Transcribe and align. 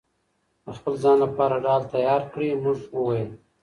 د 0.63 0.65
خپل 0.77 0.93
ځان 1.03 1.17
لپاره 1.25 1.55
ډال 1.65 1.81
تيار 1.93 2.21
کړئ!! 2.33 2.49
مونږ 2.63 2.79
وويل: 2.95 3.29